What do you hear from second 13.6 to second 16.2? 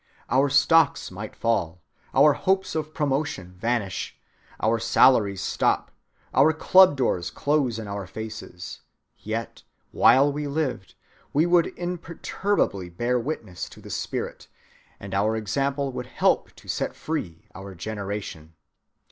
to the spirit, and our example would